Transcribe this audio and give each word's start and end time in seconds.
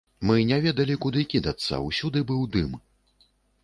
Мы 0.29 0.37
не 0.51 0.57
ведалі, 0.63 0.95
куды 1.05 1.27
кідацца, 1.35 1.81
усюды 1.91 2.19
быў 2.33 2.45
дым. 2.57 2.71